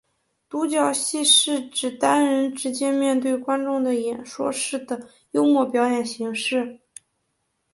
[0.49, 6.79] 独角戏是指单人直接面对观众的演说式的幽默表演形式。